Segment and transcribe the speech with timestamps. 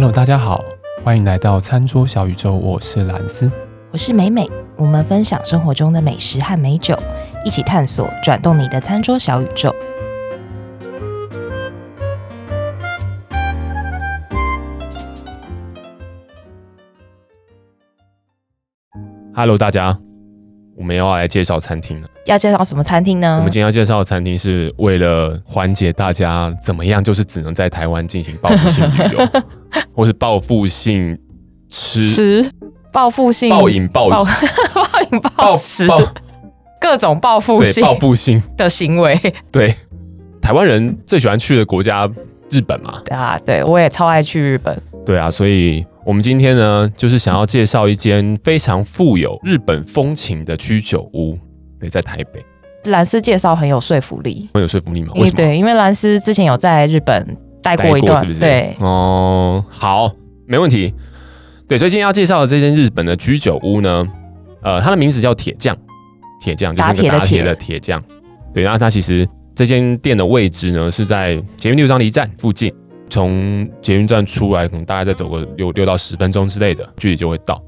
[0.00, 0.64] Hello，大家好，
[1.04, 3.52] 欢迎来到餐桌小宇宙，我是蓝斯，
[3.90, 6.96] 我是美美，我们分享生活中的美食和美酒，
[7.44, 9.70] 一起探索转动你的餐桌小宇宙。
[19.34, 20.00] Hello，大家，
[20.80, 22.08] 我们要来介绍餐厅了。
[22.24, 23.36] 要介绍什么餐厅呢？
[23.36, 29.42] 我们今天要介绍的餐厅是为了缓解大家怎么样，就是只能在台湾进行报复性旅游，
[29.94, 31.18] 或是报复性
[31.68, 32.50] 吃、吃
[32.90, 34.24] 报复性暴饮暴 暴
[35.12, 35.86] 饮暴食，
[36.80, 39.14] 各种报复性报复性的行为。
[39.52, 39.74] 对，
[40.40, 42.10] 台湾人最喜欢去的国家
[42.50, 43.02] 日本嘛？
[43.04, 44.82] 对啊，对我也超爱去日本。
[45.04, 51.36] 对啊，所以我们今天呢，就是想要介绍一间非常富有日本风情的居酒屋。
[51.80, 52.44] 对，在台北，
[52.84, 55.12] 兰斯介绍很有说服力，很有说服力吗？
[55.14, 55.36] 为什么？
[55.36, 58.40] 对，因为兰斯之前有在日本待过一段，是不是？
[58.40, 60.12] 对，哦，好，
[60.46, 60.92] 没问题。
[61.66, 64.06] 对，所以今天要介绍的这间日本的居酒屋呢，
[64.62, 65.76] 呃，它的名字叫铁匠，
[66.40, 68.02] 铁匠就是那个打铁的铁匠。
[68.52, 72.72] 对，然后它其实这间店的位置呢是在捷运六张犁站附近，
[73.10, 77.60] 从捷运站出来，可能大概再走个六六到十分钟之类的距离就会到，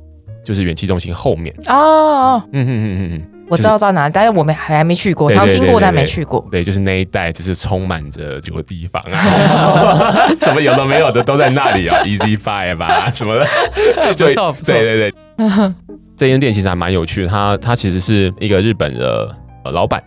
[0.44, 1.54] 就是元气中心后面。
[1.66, 3.22] 哦，嗯嗯嗯嗯嗯。
[3.48, 6.42] 我知道在哪，但是我们还还没去过，常经过但没去过。
[6.50, 13.46] 对，就是那一带，就是充满着这个地方啊， 什么有的没有的都在那里啊， Easy Five 啊什么的，
[14.16, 14.74] 不错不错。
[14.74, 15.74] 对对对，
[16.16, 19.28] 这间店其实还蛮有趣的，他他其实是一个日本的
[19.70, 20.02] 老板，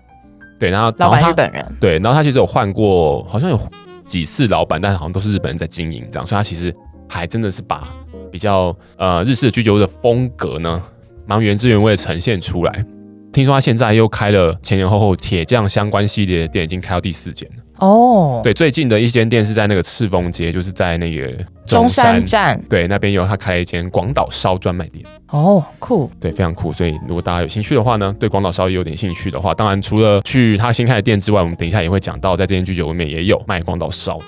[0.57, 3.59] 对，然后老板日本人，对，然后他其实有换过，好像有
[4.05, 6.73] 几次老板，但是好像都是日本人在经营这样，所以他其实
[7.09, 7.93] 还真的是把
[8.31, 10.81] 比较呃日式的居酒屋的风格呢，
[11.25, 12.85] 蛮原汁原味的呈现出来。
[13.33, 17.63] 听说他现在又开了前前后后铁匠相关系列的店，已经开到第四间了。
[17.77, 21.29] 哦，对，最近的一间店是在那个赤峰街，就是在那个
[21.65, 25.05] 中山，站，对，那边有他开了一间广岛烧专卖店。
[25.29, 26.71] 哦，酷，对，非常酷。
[26.71, 34.19] 所以如果大家有兴趣的话呢，对广岛烧也有点兴趣的话，当然除了去他新开的店之外，我们等一下也会讲到，在这间居酒屋里面也有卖广岛烧。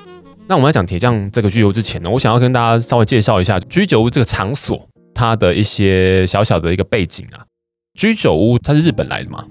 [0.47, 7.45] 那我们在讲铁匠这个居酒屋之前呢，我想要跟大家稍微介绍一下居酒屋这个场所它的一些小小的一个背景啊。
[7.93, 9.45] 居酒屋它是日本来的嘛？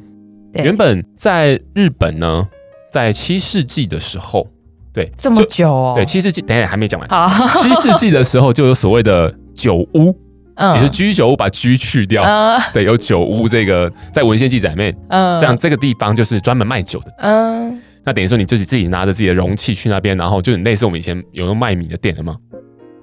[0.55, 2.49] 原本在日本呢，
[2.97, 4.49] 在七世纪的时候，
[4.91, 7.07] 对，这么久哦，对，七世纪，等一下还没讲完。
[7.11, 10.19] 好，七世纪的时候就有所谓的酒屋，
[10.55, 22.35] 嗯，也是居酒屋，把居去掉，嗯，对，有酒屋这个在文献记载里面，嗯，这样这个地方就是专门卖酒的，嗯，那等于说你自己自己拿着自己的容器去那边，然后就很类似我们以前有用卖米的店的吗？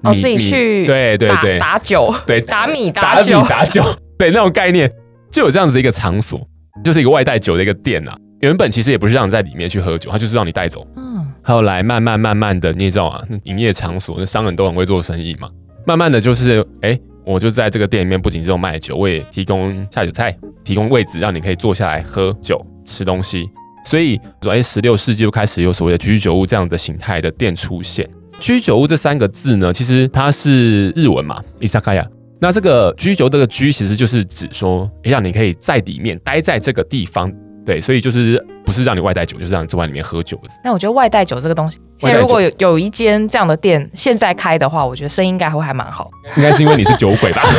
[0.02, 3.84] 哦，自己去，对对对，打酒，对，打米打酒，打酒，
[4.18, 4.92] 对，那种概念。
[5.31, 6.40] 就有这样子的一个场所，
[6.84, 8.16] 就是一个外带酒的一个店啊。
[8.44, 10.86] 原本其实也不是让你在里面去喝酒，他就是让你带走。
[10.98, 15.50] 嗯，后来慢慢慢慢的，你知道啊，营业场所那商人都很会做生意嘛。
[15.88, 23.50] 慢慢的就是，哎、欸，我就在这个店里面，不仅只有卖酒，我也提供下酒菜，提供位置让你可以坐下来喝酒吃东西。
[23.86, 28.06] 所以说，哎，十六世纪就开始有所谓的居酒屋这样的形态的店出现。
[28.42, 32.06] 居酒屋这三个字呢，其实它是日文嘛，伊萨卡亚。
[32.42, 37.31] 那这个居酒这个居其实就是指说，让你可以在里面待在这个地方，
[37.66, 40.50] 对，所以就是不是让你外带酒，就是让你坐在里面喝酒的。
[40.63, 46.12] 那我觉得外带酒这个东西，现在如果有有一间这样的店现在开的话，我觉得生意应该会还蛮好。
[46.35, 47.41] 应该是因为你是酒鬼吧？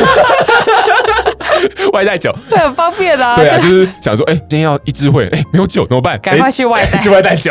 [1.93, 3.37] 外带酒会很方便啊。
[3.37, 6.19] 对啊，就是想说，哎、欸，今天要一支会，哎、欸，没有酒怎么办？
[6.21, 7.51] 赶快去外带、欸，去外带酒，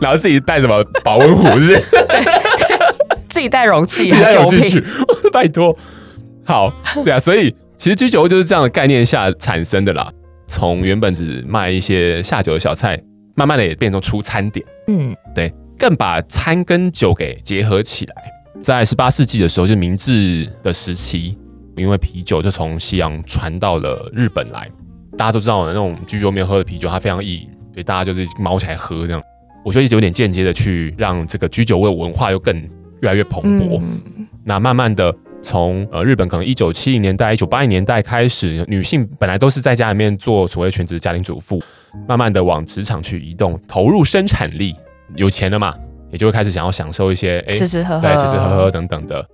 [0.00, 1.80] 然后自己带什么保温壶，是不是？
[3.28, 4.84] 自己带容器，自己带容器去，
[5.32, 5.76] 拜托。
[6.44, 6.72] 好，
[7.04, 10.10] 对啊，所以其实居酒屋就是这样的概念下产生的啦。
[10.48, 13.00] 从原本只卖一些下酒的小菜，
[13.36, 14.64] 慢慢的也变成出餐点。
[14.88, 18.14] 嗯，对，更把餐跟酒给结合起来。
[18.60, 21.38] 在十八世纪的时候，就明治的时期，
[21.76, 24.68] 因为啤酒就从西洋传到了日本来，
[25.16, 29.22] 大家都知道那种居酒屋喝的啤酒它非常易饮，所以大家就是卯起来喝这样。
[29.64, 32.56] 我觉得一直有点间接的去让这个居酒屋的文化又更
[33.02, 33.80] 越来越蓬勃。
[33.82, 35.14] 嗯、那慢慢的。
[35.40, 41.62] 从呃日本可能一九七零年代、一九八零年代开始，女性本来都是在家里面做所谓全职家庭主妇，
[42.08, 44.74] 慢慢的往职场去移动，投入生产力，
[45.14, 45.74] 有钱了嘛，
[46.10, 49.24] 也就会开始想要享受一些哎， 吃吃喝喝，对，吃吃喝喝等等的。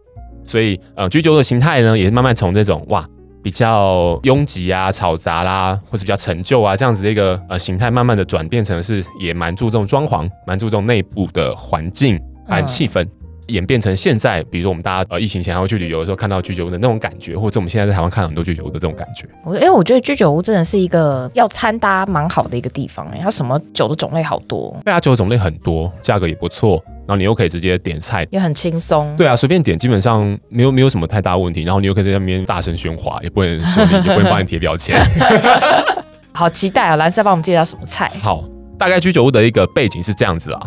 [0.47, 3.09] 所以呃，居酒的形态呢，也是慢慢从这种哇
[3.43, 13.03] 比较拥挤啊、吵杂啦，或是比较陈旧啊这样子的一个呃形态，慢慢的转变成是也蛮注重装潢，蛮注重内部的环境和气氛。
[13.03, 13.11] 嗯
[13.49, 19.29] 演变成现在，比如说我们大家呃疫情前还会去旅游的时候看到居酒屋的那种感觉，或者我们现在在台湾看到很多居酒屋的这种感觉。
[19.45, 29.15] 我因为我觉得居酒屋真的是一个要餐搭蛮好的一个地方哎，它什么酒的种类好多，对啊，酒的种类很多，价格也不错，然后你又可以直接点菜，也很轻松。
[29.17, 34.99] 对啊，随便点基本上没有没有什么太大问题，然后你又可以在那边大声喧哗，也不会说你，也不会帮你贴标签。
[36.33, 36.97] 好期待啊！
[36.97, 38.11] 蓝色帮我们介绍什么菜？
[38.21, 38.43] 好，
[38.77, 40.61] 大概居酒屋的一个背景是这样子啦。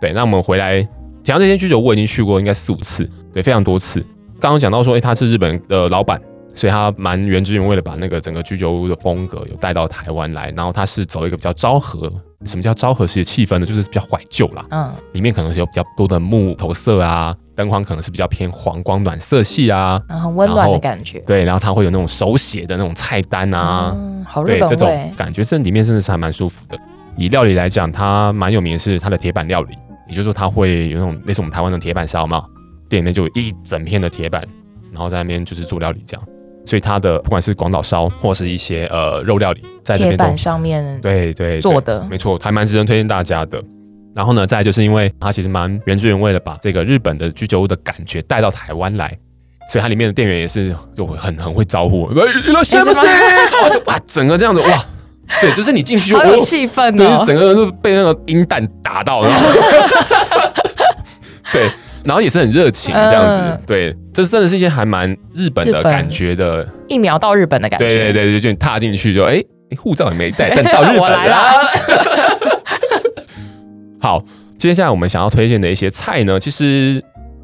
[0.00, 0.88] 对，那我们回来。
[1.22, 4.00] 提到这间居酒屋，我已经去过，应该四五次，对，非常多次。
[4.40, 6.20] 刚刚讲到说，哎、欸，他是日本的老板，
[6.54, 10.50] 所以他蛮原汁原味的把那个整个居酒屋的风格有带到台湾来。
[10.56, 12.10] 然后他是走一个比较昭和，
[12.46, 13.66] 什么叫昭和式的气氛呢？
[13.66, 14.64] 就是比较怀旧啦。
[14.70, 21.18] 嗯，里面可能是有比较多的木头色啊，灯光可能是比较偏黄光暖色系啊，很温暖的感觉。
[21.26, 24.68] 对，然后它会有那种手写的那种菜单啊，嗯、好日本味。
[24.68, 26.78] 这种感觉，这里面真的是还蛮舒服的。
[27.14, 29.76] 以料理来讲，它蛮有名的是它的铁板料理。
[30.10, 32.44] 也就是说，它会有那种类似我们台湾的铁板烧嘛，
[32.88, 34.44] 店里面就有一整片的铁板，
[34.92, 36.26] 然后在那边就是做料理这样。
[36.66, 43.62] 所以它的不管是广岛烧或是一些呃肉料理，在铁板上面对对做的，没错，还蛮值得推荐大家的。
[44.14, 49.16] 然后呢，再来就是因为它其实蛮原汁原味的把这个日本的居酒屋的感觉带到台湾来，
[49.70, 53.00] 所以它里面的店员也是就很很会招呼，来来，是不是？
[53.86, 54.84] 哇，整个这样子哇。
[55.40, 59.30] 对，就是你进去就好有气氛哦，对，就是整个人都被那个银弹打到了，
[61.52, 61.70] 对，
[62.04, 69.40] 然后也是很热情这样子，嗯、对，这真的是一些还蛮日本的感觉的，一秒到日本的感觉，对对对，就你踏进去就哎，
[69.78, 71.36] 护照也没带，但到日本 来了。
[74.00, 74.22] 好，
[74.58, 77.02] 接下来我们想要推荐的一些菜呢，其实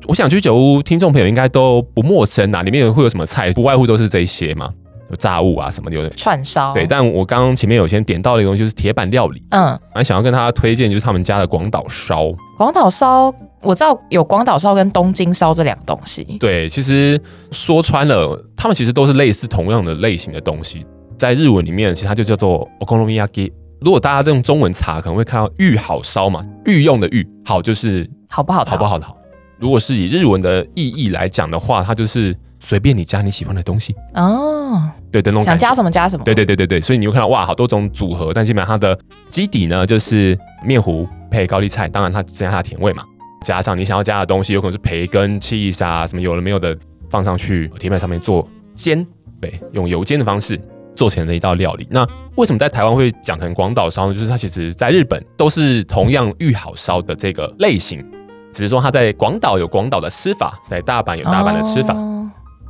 [0.08, 4.70] 我想居酒屋听众朋友应该都不陌生啊，里面会有什么菜，不外乎都是这些嘛。
[5.10, 6.74] 有炸物啊什么的，有串烧。
[6.74, 9.42] 对，但我刚刚前面有先点到的一个东西，就是铁板料理。
[9.50, 12.32] 嗯，蛮想要跟大家推荐，就是他们家的广岛烧。
[12.56, 13.32] 广岛烧，
[13.62, 16.24] 我知道有广岛烧跟东京烧这两个东西。
[16.40, 17.20] 对，其实
[17.52, 20.84] 说穿了，他们其实都是类似同样的类型的东西。
[21.16, 23.52] 在日文里面，其实它就叫做 okonomiyaki。
[23.80, 29.16] 如果大家用中文查，可能会看到御好烧嘛，御用的御，好就是好不好，好不好的好。
[29.58, 32.36] 如果是以日文的意义来讲的话，它就是。
[32.66, 34.82] 随便你加你喜欢的东西哦，
[35.12, 38.98] 对的那种想加什么加什么，对对对对对，所以你会看到哇，好多种组合，但基本上它的
[39.28, 43.04] 基底呢就是面糊配高丽菜，当然它增加它的甜味嘛，
[43.44, 46.76] 加上你想要加的东西，有可能是培根、cheese 啊什么有的没有的
[47.08, 49.06] 放上去铁板上面做煎，
[49.40, 50.60] 对，用油煎的方式
[50.96, 51.86] 做成的一道料理。
[51.88, 52.04] 那
[52.34, 54.12] 为什么在台湾会讲成广岛烧呢？
[54.12, 58.04] 就是它其实在日本都是同样御好烧的这个类型，
[58.52, 61.94] 只是说它在广岛有广岛的吃法，在大阪有大阪的吃法。
[61.94, 62.14] 哦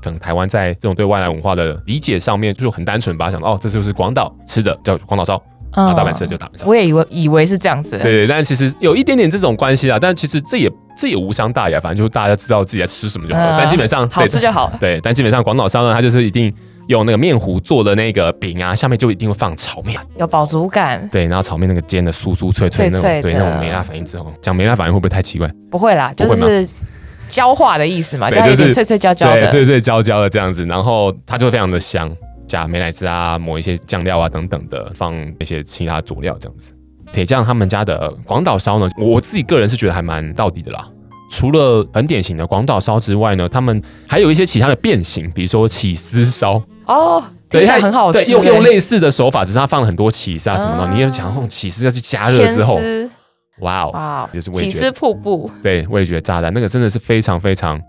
[0.06, 5.34] 可能台湾在这种对外来文化的理解上面，就很单纯，把它想到哦，这就是广岛吃的，叫广岛烧，
[5.72, 6.66] 啊，大阪吃的就大阪烧。
[6.66, 9.98] 我也以为以为是这样子，对对，但其实有一点点这种关系啦。
[10.00, 13.56] 但其实这也这也无伤大雅，反正就是大家知道自己在吃什么就好了。
[13.58, 14.72] 但基本上好吃就好。
[14.80, 16.54] 对，但基本上广岛烧呢，它就是一定
[16.86, 21.08] 用那个面糊做的那个饼啊，下面就一定会放炒面，有饱足感。
[21.10, 25.50] 对，然后炒面那个煎的酥酥脆脆那种，对那种梅辣反应之后，讲梅辣反应会不会太奇怪？
[25.68, 26.68] 不会啦，就是。
[27.28, 32.10] 焦化的意思嘛，加一点脆脆焦焦的，对，脆脆焦焦的这样子，然后它就非常的香，
[32.46, 36.72] 加美乃滋啊，抹一些酱料啊等等的，放一些其他佐料这样子。
[37.12, 40.86] 铁匠他们家的广岛烧呢，我自己个人是觉得还蛮到底的啦。
[41.30, 52.80] 除了很典型的广岛烧之外呢，他们还有一些其他的变形，比如说起司烧哦，对，它很好吃，用用类似的手法，只是它放了很多起司啊什么的，啊、你也想用起司要去加热之后。
[53.60, 54.90] 哇哦，就是味觉。
[54.92, 57.80] 瀑布，对，味觉炸弹那个真的是非常非常，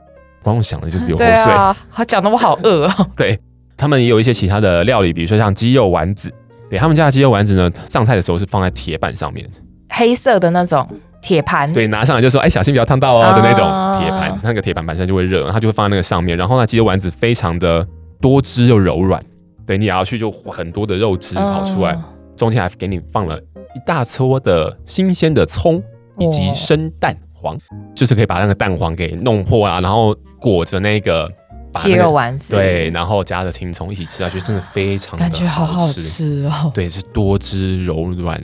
[0.41, 1.33] 光我想的就是流口水。
[1.33, 3.07] 啊，他讲的我好饿哦。
[3.17, 3.38] 对，
[3.75, 6.31] 他们也有一些其他的料理，比如说像鸡肉丸子，
[6.69, 9.45] 对，他们家的鸡肉丸子呢，上菜的时候是放在铁板上面，
[9.89, 10.88] 黑色的那种
[11.21, 17.86] 铁盘，对，拿上来就说，哎，小心不要烫到哦的那种铁盘，那个铁盘本身就会热，它就会放在那个上面，然后呢，鸡肉丸子非常的
[18.21, 19.21] 多汁又柔软，
[19.65, 22.00] 对，你咬下去就很多的肉汁跑出来，
[22.36, 23.38] 中间还给你放了。
[23.77, 25.81] 一大撮的新鲜的葱
[26.17, 27.60] 以及生蛋黄，哦、
[27.96, 31.31] 就是可以把那个蛋黄给弄破啊，然后裹着那个
[31.75, 36.72] 鸡肉丸子，对，然后加着青葱一起吃下去，真的非常的好吃，感觉好好吃哦。
[36.74, 38.41] 对，是多汁柔软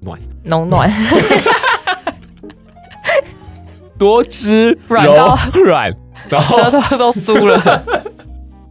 [0.00, 0.18] 暖。
[0.42, 0.90] 浓暖，
[3.96, 5.94] 多汁软到软，
[6.28, 7.84] 然后舌头 都酥了，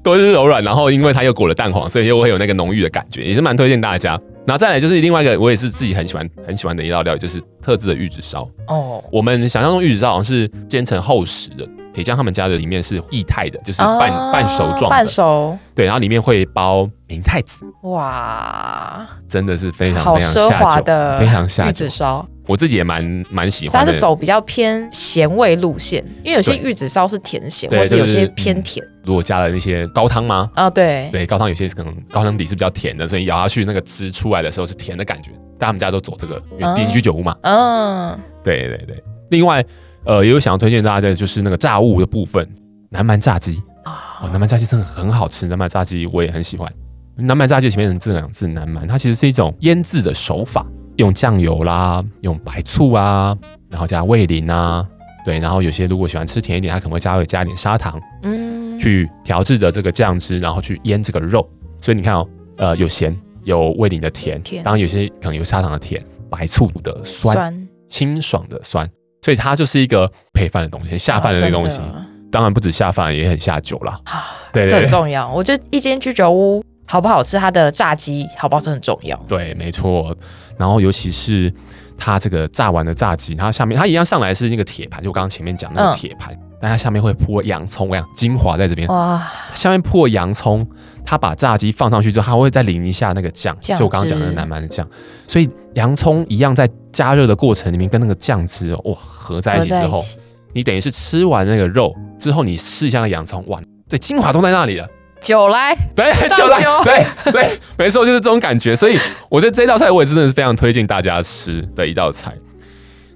[0.04, 4.20] 多汁柔软，然后因为它又裹了蛋黄，所以又会有那个浓郁的感觉，也是蛮推荐大家。
[4.52, 8.46] 然后再来就是另外一个，我也是自己很喜欢很喜欢的一道料理，就是特制的玉子烧。
[8.68, 14.90] 哦，我们想象中玉子烧好像是煎成厚实的，铁匠他们家的里面是液态的，就是半、啊、半熟状的。
[14.90, 15.58] 半熟。
[15.74, 17.66] 对，然后里面会包明太子。
[17.84, 20.84] 哇，真的是非常非常下酒，
[21.18, 21.70] 非常下酒。
[21.70, 22.28] 玉子烧。
[22.48, 23.86] 我自己也蛮蛮喜欢。
[23.86, 28.86] 它是走比较偏咸味路线，因为有些玉子烧是甜咸，或是有些偏甜。
[29.04, 30.50] 如果加了那些高汤吗？
[30.54, 35.32] 啊，对对，高汤有些可能高汤底是比较甜的，所以咬下去那个汁出来的时候是甜的感觉。
[35.58, 37.36] 但他们家都走这个，因为邻居酒屋嘛。
[37.42, 39.04] 嗯，对对对。
[39.30, 39.64] 另外，
[40.04, 42.48] 呃，也有想要推荐大家的就是那个炸物的部分，
[42.90, 46.72] 南蛮炸鸡啊，南蛮炸鸡真的很好吃，南蛮炸鸡我也很喜欢。
[47.16, 50.66] 南蛮炸鸡前面的这两字南蛮，它其实是一种腌制的手法，
[51.02, 53.36] 用酱油啦，用白醋啊，
[53.68, 54.88] 然后加味淋啊，
[55.26, 61.48] 对，然后有些如果喜欢吃甜一点，它可能会加会加一点砂糖，嗯，去调制的这个酱汁，然后去腌这个肉。
[61.82, 68.88] 所以你看哦，呃，有咸，有味淋的甜，甜当然有些可能有砂糖的甜，白醋的酸，酸清爽的酸，
[69.24, 71.82] 所以它就是一个配饭的东西，下饭的那个东西。
[71.82, 74.00] 哦、当然不止下饭，也很下酒啦。
[74.06, 75.28] 啊，对，对，对，这很重要。
[75.34, 76.64] 我觉得一间居酒屋。
[76.92, 77.38] 好不好吃？
[77.38, 79.16] 它的炸鸡好不好吃很重要。
[79.26, 80.14] 对，没错。
[80.58, 81.52] 然后尤其是
[81.98, 88.86] 它这个炸完的炸鸡，它下面它一样上来是那个铁盘，就我刚刚前面讲那个铁盘，嗯、但它下面会铺洋葱，我想精华在这边。
[88.90, 89.26] 哇！
[89.56, 90.68] 下面铺洋葱，
[91.06, 94.86] 它把炸鸡放上去之后，它会再淋一下那个酱，酱就我刚刚讲的南蛮的酱。
[95.30, 100.04] 所以洋葱一样在加热的过程里面跟那个酱汁哇合在一起之后，
[100.52, 104.86] 你等于是吃完那个肉之后，你试一下那洋葱，哇，对，精华都在那里了。
[105.22, 108.76] 酒来，对，酒来，对对，没错，就是这种感觉。
[108.76, 109.00] 所以
[109.30, 112.34] 我觉得这道菜我也真的是非常推荐大家吃的一道菜。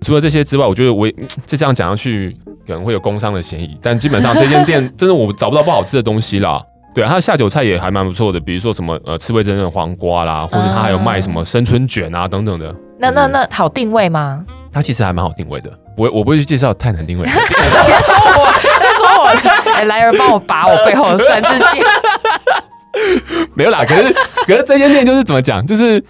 [0.02, 1.10] 除了这些之外，我觉得我
[1.46, 2.36] 就这样讲下去
[2.68, 6.62] 可能会有工伤的嫌疑，但基本上这间店 真的我找不到不好吃的东西啦。
[6.94, 12.74] 对啊，它的下酒菜也还蛮不错的，比如说什么呃刺味噌的黄瓜啦，或者它还有卖什么生春卷啊等等的。
[13.00, 14.46] 那那那好定位吗？
[14.72, 15.70] 它其实还蛮好定位的。
[15.98, 17.24] 我我不会去介绍太难定位。
[17.28, 18.45] 别说我，
[19.74, 21.84] 哎，来人帮我拔我背后的三支箭。
[23.54, 24.14] 没有啦，可是
[24.48, 26.04] 可是这间店就是怎么讲，就是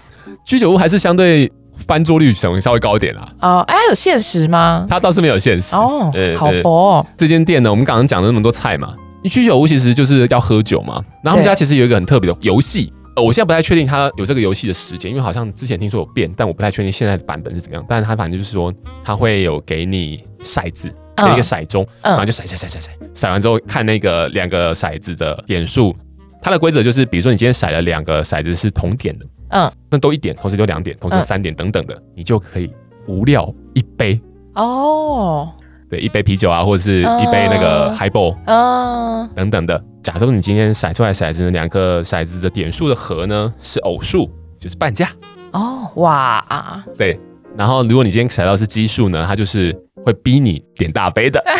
[0.45, 1.51] 居酒屋还是相对
[1.87, 3.27] 翻桌率稍微稍微高一点啦。
[3.41, 4.85] 哦，哎，有限时吗？
[4.89, 6.09] 它倒是没有限时哦。
[6.13, 7.05] 对，好佛哦。
[7.17, 11.03] 这间店呢，我们刚刚讲了那么多菜嘛，居酒屋其实就是要喝酒嘛。
[11.23, 12.93] 然后他们家其实有一个很特别的游戏。
[13.15, 17.85] 呃，我现在不太确定它有这个游戏的时间，因为好像之前听说有变，但我不太确定现在的版本是怎么样。
[17.87, 25.95] 但是它反正就是说，它会有给你骰子，给一个骰盅，然后就骰骰骰骰骰，骰完之后看那个两个骰子的点数。
[26.41, 32.71] 它的规则就是，比如说你今天骰了两个骰子是同点的，嗯，那都一点，同时就两点，同时三点等等的，你就可以
[33.07, 34.21] 无料一杯
[34.53, 35.51] 哦。
[35.89, 39.83] 对，一杯啤酒啊，或者是一杯那个 Highball，嗯，等等的。
[40.03, 44.29] 假设你今天骰出来骰子，两个骰子的点数的和呢是偶数，
[44.59, 45.09] 就是半价。
[45.51, 46.85] 哦，哇啊！
[46.95, 47.19] 对，
[47.57, 51.43] 然后如果你今天骰到是奇数呢，它就是会逼你点大杯的。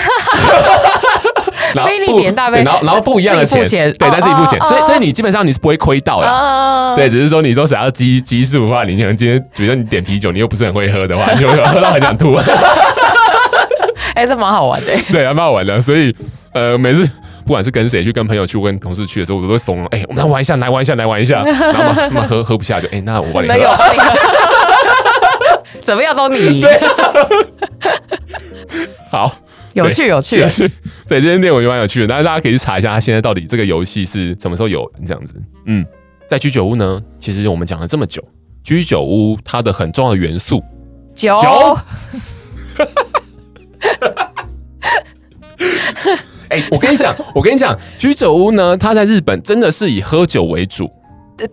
[1.74, 6.96] 逼你点大杯，然后然后不一样的钱，对，但是一付钱，所以所以你基本上你是不会亏到的。
[6.96, 12.34] 对，只是说你都想要奇奇数的话，你可能今天觉得你点啤酒，你又不是很会喝的话，你就会喝到很想吐。
[14.16, 14.88] 哎、欸，这蛮好玩的。
[15.12, 15.82] 对，还蛮好玩的。
[15.82, 16.16] 所以，
[16.54, 17.06] 呃，每次
[17.46, 21.44] 不管是跟谁去，跟朋友去，跟同事去的时候，我都会怂了，哎、欸，我们来玩一下，来玩一下，来玩一下。
[21.44, 23.58] 然后他们喝喝不下就，哎、欸，那我帮你喝。
[25.82, 26.62] 怎么样都你。
[26.62, 26.80] 对。
[29.12, 29.36] 好，
[29.74, 30.68] 有趣，有趣，有趣。
[31.08, 35.34] 对，这间店我觉得蛮有趣的，但是大家可以去查一下，它现在到底这个游戏是什么时候有这样子。
[35.66, 35.86] 嗯，
[36.28, 38.24] 在居酒屋呢，其实我们讲了这么久，
[38.64, 40.64] 居酒屋它的很重要的元素，
[41.14, 41.36] 酒。
[46.50, 50.90] 哎、欸，我跟你讲，我跟你讲，居酒屋呢，它在日本真的是以喝酒为主。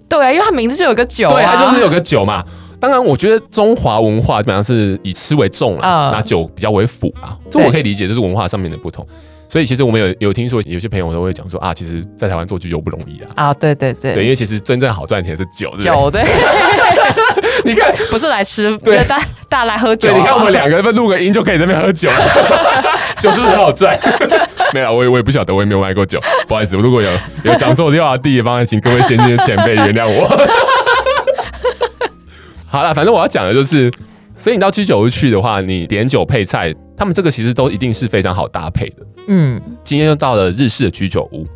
[0.09, 2.45] 对啊，因为它名字就有个酒、啊，对，它就是有个酒嘛。
[2.83, 7.39] 当然，我觉得中华文化基本上是以吃为重啊，拿酒比较为辅啊。
[7.49, 9.07] 这我可以理解，这是文化上面的不同。
[9.49, 13.31] 所以其实我们有有听说，有些朋友都会讲说啊，其实，在台湾做居酒不容易啊。
[13.37, 16.25] 啊，对对对，对，因为其实真正好赚钱是酒，酒对。
[17.65, 20.11] 你看，不是来吃，对，大大来喝酒。
[20.11, 22.09] 对，你看我们两个人录个音就可以在那边喝酒，
[23.23, 23.97] 酒是不是很好赚？
[24.75, 27.09] 没有，我也我也不晓得，我也没有买过酒，不好意思，如果有
[27.45, 30.27] 有讲错的话，第一方面请各位先进的前辈原谅我。
[32.73, 33.93] 好了，反正我要讲的就是，
[34.38, 36.75] 所以你到居酒屋去的话，你点酒配菜。
[36.97, 38.97] 他们这个其实都一定是非常好搭配的。
[39.29, 41.47] 嗯，今天又到了日式的居酒屋，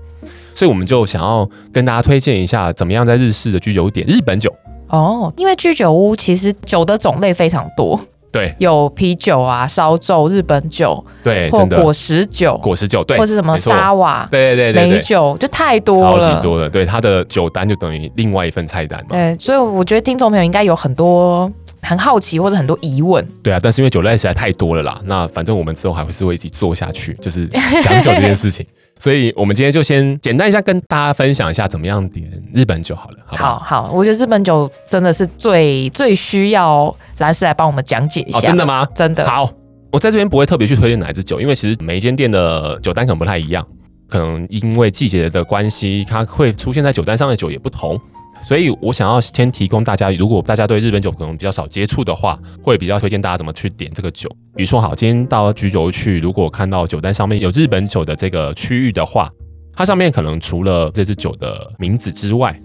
[0.54, 4.54] 所以我们就想要跟大家推荐一下，怎么样在日式的居酒屋点日本酒。
[4.88, 7.98] 哦，因为居酒屋其实酒的种类非常多，
[8.36, 16.68] 对，有啤酒啊、烧酒、日本酒，对，或果实酒、果实酒，对，或是什么沙瓦，对对对，美酒就太多了，超级多了。
[16.68, 19.08] 对，它的酒单就等于另外一份菜单嘛。
[19.10, 21.50] 对，所以我觉得听众朋友应该有很多。
[21.82, 27.46] 很好奇或者很多疑问，对啊，但是因为酒类实在太多了啦，那反正我们之后还会是会一起做下去，就是
[27.80, 28.66] 讲酒这件事情。
[28.98, 33.58] 所以我们今天就先简单一下跟大家分享一下怎么样点日本酒好了，好不好？
[33.58, 38.38] 好，好，我觉得日本酒真的是最最需要兰斯来帮我们讲解一下。
[38.38, 38.88] 哦，真的吗？
[38.94, 39.26] 真的。
[39.26, 39.50] 好，
[39.92, 43.66] 我在这边不会特别去推荐哪一支酒，因为其实每一间店的酒单可能不太一样，
[44.08, 48.00] 可能因为季节的关系，它会出现在酒单上的酒也不同。
[48.46, 54.30] 所以我想要先提供大家，如果大家对日本酒可能比较少接触的话，会比较推荐大家怎么去点这个酒。
[54.54, 59.28] 比如说，好，今天到居酒去，如果看到酒单上面有日本酒的这个区域的话，
[59.74, 62.56] 它上面可能除了这支酒的名字之外，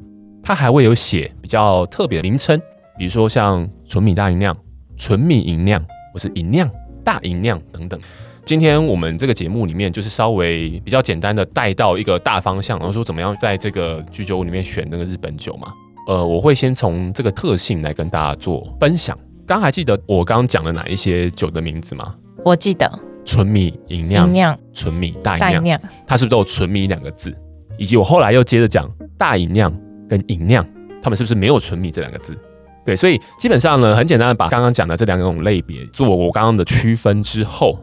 [0.43, 2.61] 它还会有写比较特别的名称，
[2.99, 4.55] 比如说像纯米大吟酿、
[4.95, 5.83] 纯米吟酿，
[6.13, 6.69] 或是吟酿、
[7.03, 7.99] 大吟酿等等。
[8.43, 15.71] 今天我们这个节目里面，就是稍微比较简单的带到一个大方向，然后说怎么样在这个居酒屋里面选那个日本酒嘛。
[16.07, 19.17] 呃，我会先从这个特性来跟大家做分享。
[19.45, 22.15] 刚还记得我刚刚讲了哪一些酒的名字吗？
[22.43, 22.91] 我记得
[23.23, 27.33] 纯米吟酿、纯米大吟酿，它是不是都有纯米两个字？
[27.77, 29.71] 以及我后来又接着讲大吟酿
[30.09, 30.65] 跟吟酿，
[31.01, 32.37] 他们是不是没有纯米这两个字？
[32.83, 37.79] 对，所以基本上呢，很简单的把刚刚讲的这两种类别做我刚刚的区分之后。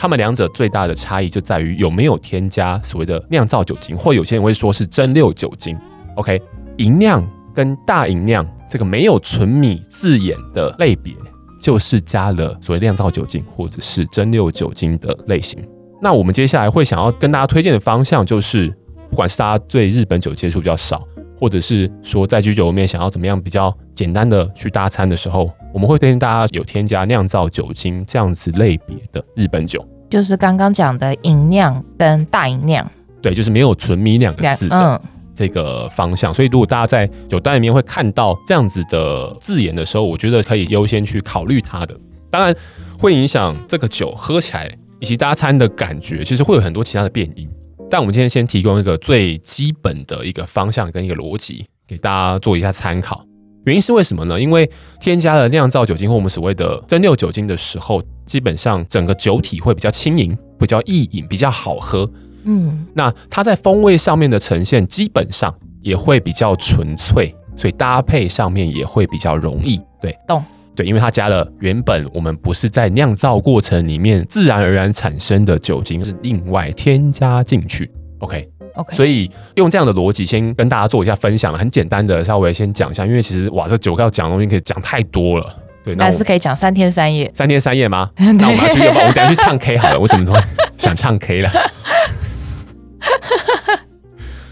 [0.00, 5.76] 他们两者最大的差异就在于有没有添加所谓的酿造酒精，或有些人会说是蒸馏酒精。
[6.14, 6.40] OK，
[6.78, 7.22] 银酿
[7.54, 11.14] 跟大银酿这个没有纯米字眼的类别，
[11.60, 15.62] 就是加了所谓酿造酒精或者是蒸馏酒精的类型。
[16.00, 18.74] 那我们接下来会想要跟大家推荐的方向，就是
[19.10, 21.06] 不管是大家对日本酒接触比较少，
[21.40, 25.50] 或者是说在居酒屋里面想要怎么样比较简单的去搭餐的时候。
[25.72, 32.84] 我们会推荐大家有添加酿造酒精这样子类别的日本酒，就是刚刚讲的银酿跟大吟酿，
[33.22, 35.00] 对，就是没有纯米两个字的
[35.32, 36.34] 这个方向。
[36.34, 41.96] 所以如果大家在酒单里面会看到这样子的字眼的时候，我觉得可以优先去考虑它的。
[42.32, 42.52] 当然
[42.98, 44.68] 会影响这个酒喝起来
[44.98, 47.48] 以及搭餐的感觉，其实会有很多其他的变因。
[47.90, 53.24] 但我们今天先提供一个最基本的一个方向跟一个逻辑，给大家做一下参考。
[53.64, 54.40] 原因是为什么呢？
[54.40, 54.70] 因为
[55.00, 62.08] 添加了酿造酒精或我们所谓的蒸馏酒精的时候，基本上整个酒体会比较轻盈、比较易饮、比较好喝。
[62.44, 69.78] 嗯，那它在风味上面的呈现基本上也会比较纯粹，所以搭配上面也会比较容易。
[70.00, 70.42] 对，懂。
[70.80, 77.90] 对，因为它加了原本我们不是在酿造过程里面自然而然产生的酒精，是另外添加进去。
[78.20, 78.48] OK。
[78.76, 78.94] Okay.
[78.94, 88.08] 所以用这样的逻辑先跟大家做一下分享，很简单的稍微先讲一下，因为其实哇，这酒要讲的东西可以讲太多了，对，那但是可以讲三天三夜，三天三夜吗？
[88.16, 90.40] 那我们要去，要不我等下去唱 K 好了，我怎么说
[90.78, 91.50] 想唱 K 了？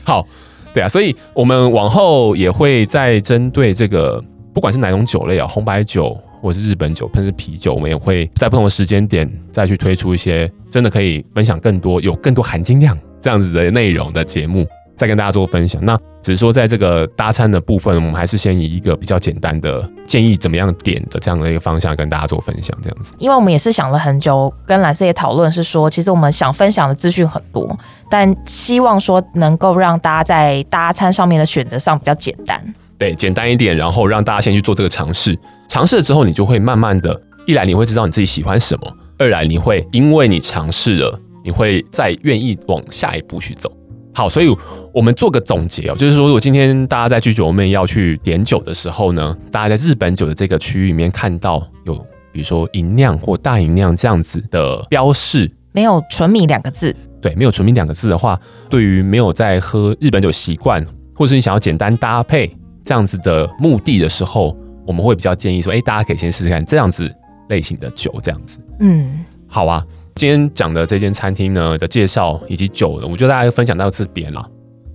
[0.03, 0.27] 好，
[0.75, 4.21] 对啊，所以我们往后也会再针对这个，
[4.59, 12.99] 不管是哪种酒类啊，红白酒或是日本酒，甚至啤酒，我们也会在不同的时间点再去推出一些真的可以分享更多、有更多含金量。
[13.21, 14.67] 这样子的内容的节目，
[14.97, 15.81] 再跟大家做分享。
[15.85, 22.77] 那只是说，在这个搭餐的部分，我们还是先以一个比较简单的建议，怎么样点的这样的一个方向跟大家做分享。
[22.83, 27.79] 这样子，因为我们也是想了很久，跟蓝色也讨论，是说，其实我们想分享的资讯很多，
[28.11, 32.61] 但希望说能够让大家在搭餐上面的选择上比较简单。
[32.99, 35.39] 对，简单一点，然后让大家先去做这个尝试。
[35.69, 41.21] 尝试了之后，你就会慢慢的，一来你会知道你自己喜欢什么，二来你会因为你尝试了。
[41.45, 43.73] 你会再愿意往下一步去走。
[44.13, 44.55] 好，所以
[44.93, 51.95] 我们做个总结哦，就是说，如果今天大家在居酒屋要去点酒的时候呢，大家在日本酒的这个区域里面看到有，
[52.33, 60.85] 比如说银酿或大银酿这样子的标示，没有纯米两个字，对，没有纯米两个字的话，对于没有在喝日本酒习惯，
[61.15, 62.55] 或是你想要简单搭配
[62.89, 67.15] 这样子的目的的时候，我们会比较建议说，哎，大家可以先试试看这样子
[67.51, 69.85] 类型的酒，这样子，嗯，好啊。
[70.15, 74.43] 今天讲的这间餐厅呢的介绍以及酒的，我觉得大家分享到这边了。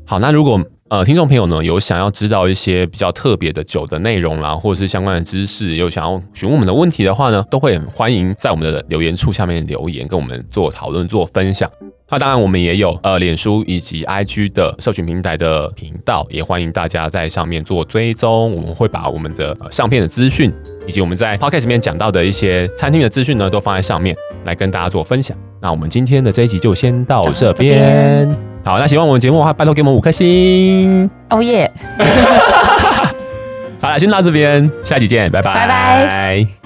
[0.07, 0.59] 好，那如果
[0.93, 11.67] 呃听众朋友呢有想要知道一些比较特别的酒的内容啦，或者是相关的知识，有想要询问我们的问题的话呢，都会欢迎在我们的留言处下面留言，跟我们做讨论、做分享。
[12.09, 18.55] 那当然，我们也有呃脸书以及 IG 的社群平台的频道，也欢迎大家在上面做追踪。
[18.55, 20.53] 我们会把我们的相片的资讯，
[20.85, 25.35] 以及我们在 Podcast 里面讲到的一些餐厅的资讯呢，都放在上面来跟大家做分享。
[25.59, 28.52] 那我们今天的这一集就先到这边。
[28.63, 31.09] 好，那喜欢我们节目的话，拜托给我们五颗星。
[31.29, 31.69] 哦耶！
[33.81, 35.53] 好了，先到这边，下期见，拜拜。
[35.53, 36.62] 拜拜。